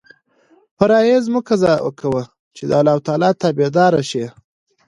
فرایض 0.77 1.23
مه 1.33 1.41
قضا 1.47 1.73
کوه 1.99 2.23
چې 2.55 2.63
د 2.69 2.71
اللهﷻ 2.81 3.37
تابع 3.41 3.69
دار 3.77 3.93
شې. 4.09 4.25